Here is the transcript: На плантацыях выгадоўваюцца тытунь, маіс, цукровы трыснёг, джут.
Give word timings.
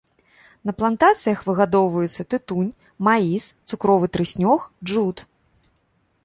На 0.67 0.71
плантацыях 0.79 1.39
выгадоўваюцца 1.49 2.21
тытунь, 2.35 2.71
маіс, 3.09 3.45
цукровы 3.69 4.05
трыснёг, 4.19 4.59
джут. 4.89 5.17